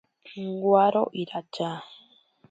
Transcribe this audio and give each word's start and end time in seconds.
Woro 0.63 1.03
iracha. 1.21 1.69